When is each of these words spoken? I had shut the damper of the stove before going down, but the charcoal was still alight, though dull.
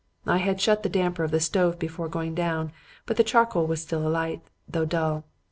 I 0.25 0.37
had 0.39 0.59
shut 0.59 0.81
the 0.81 0.89
damper 0.89 1.23
of 1.23 1.29
the 1.29 1.39
stove 1.39 1.77
before 1.77 2.09
going 2.09 2.33
down, 2.33 2.71
but 3.05 3.17
the 3.17 3.23
charcoal 3.23 3.67
was 3.67 3.83
still 3.83 4.01
alight, 4.07 4.41
though 4.67 4.85
dull. 4.85 5.25